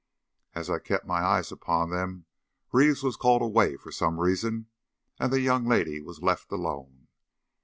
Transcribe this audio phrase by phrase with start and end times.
[0.55, 2.25] As I kept my eyes upon them,
[2.71, 4.65] Reeves was called away for some reason,
[5.19, 7.05] and the young lady was left alone.